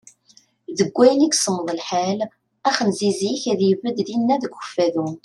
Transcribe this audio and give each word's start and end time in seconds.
Deg 0.77 0.89
wayen 0.95 1.25
i 1.27 1.29
semmeḍ 1.35 1.67
lḥal, 1.79 2.19
axenziz-ik 2.69 3.43
ad 3.53 3.61
ibedd 3.69 3.97
dinna 4.07 4.35
deg 4.43 4.53
Ukfadu. 4.59 5.07